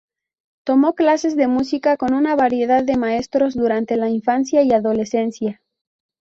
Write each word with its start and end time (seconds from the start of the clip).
Tomó 0.65 0.95
clases 0.95 1.35
de 1.35 1.45
música 1.47 1.95
con 1.95 2.15
una 2.15 2.35
variedad 2.35 2.83
de 2.83 2.97
maestros 2.97 3.53
durante 3.53 3.97
la 3.97 4.09
infancia 4.09 4.63
y 4.63 4.71
adolescencia. 4.73 5.61